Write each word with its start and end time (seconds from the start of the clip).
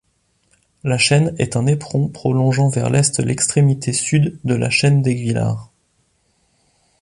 La 0.83 0.97
chaîne 0.97 1.35
est 1.37 1.55
un 1.55 1.67
éperon 1.67 2.07
prolongeant 2.07 2.69
vers 2.69 2.89
l'est 2.89 3.19
l'extrémité 3.19 3.93
sud 3.93 4.39
de 4.43 4.55
la 4.55 4.71
chaîne 4.71 5.03
D'Aguilar. 5.03 5.69